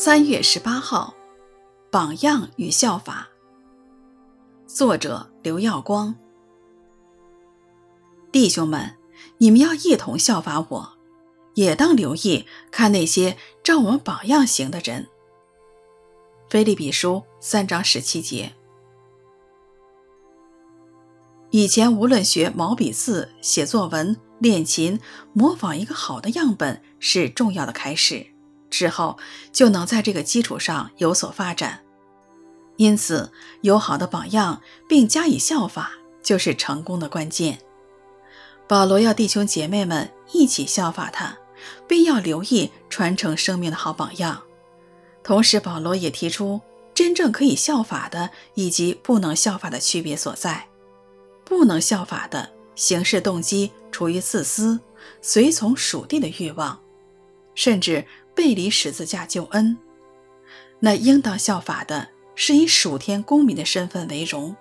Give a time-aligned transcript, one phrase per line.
[0.00, 1.12] 三月十八号，
[1.90, 3.28] 榜样与效法。
[4.64, 6.14] 作者刘耀光。
[8.30, 8.96] 弟兄们，
[9.38, 10.92] 你们要一同效法我，
[11.54, 15.08] 也当留意看那些照我们榜样行的人。
[16.48, 18.52] 腓利比书三章十七节。
[21.50, 25.00] 以前无论学毛笔字、写作文、练琴，
[25.32, 28.24] 模仿一个好的样本是重要的开始，
[28.70, 29.18] 之后
[29.52, 31.80] 就能在这个基础上有所发展。
[32.76, 33.32] 因此，
[33.62, 37.58] 有好的榜样并加以效法，就是成功的关键。
[38.68, 41.36] 保罗要弟兄姐妹们一起效法他，
[41.88, 44.42] 并要留意传承生命的好榜样。
[45.24, 46.60] 同时，保罗也提出
[46.94, 50.66] 真正可以效法的以及不能效法的区别所在。
[51.44, 54.78] 不能效法的行事动机出于自私，
[55.20, 56.78] 随从属地的欲望，
[57.54, 58.06] 甚至
[58.38, 59.76] 背离十字架救恩。
[60.78, 64.54] 那应当效法的是以属天公民的身份为荣，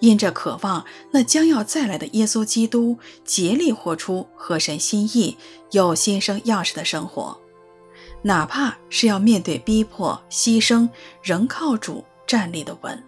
[0.00, 5.38] 因着渴望那将要再来的耶稣基督，竭力活出合神心意、
[5.70, 7.40] 有新生样式的生活，
[8.20, 10.86] 哪怕是要面对逼迫、牺牲，
[11.22, 13.02] 仍靠主站立的稳。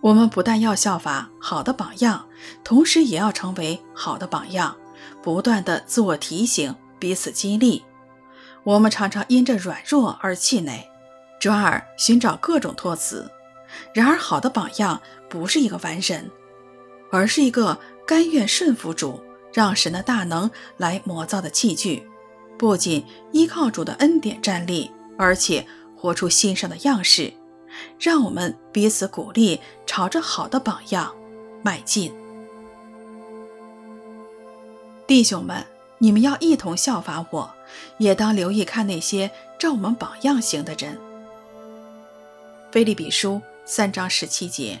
[0.00, 2.26] 我们不但要效法好的榜样，
[2.64, 4.76] 同时也要成为好的榜样，
[5.22, 7.84] 不断地自我提醒，彼此激励。
[8.64, 10.88] 我们常常因着软弱而气馁，
[11.40, 13.30] 转而寻找各种托词。
[13.92, 16.30] 然而，好的榜样不是一个完人，
[17.10, 22.08] 而是一个甘愿顺服主，让神的大能来磨造的器具。
[22.58, 27.32] 不仅依靠主的恩典站立，而且活出新生的样式。
[28.00, 31.14] 让我们彼此鼓励，朝着好的榜样
[31.62, 32.12] 迈进。
[35.06, 35.64] 弟兄们，
[35.98, 37.54] 你们要一同效法我，
[37.98, 40.98] 也当留意看那些照我们榜样行的人。
[42.70, 44.80] 菲利比书三章十七节。